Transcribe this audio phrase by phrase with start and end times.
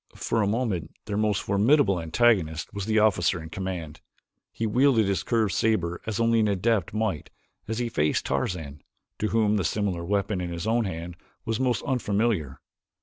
[0.15, 4.01] For a moment their most formidable antagonist was the officer in command.
[4.51, 7.29] He wielded his curved saber as only an adept might
[7.67, 8.81] as he faced Tarzan,
[9.19, 12.59] to whom the similar weapon in his own hand was most unfamiliar.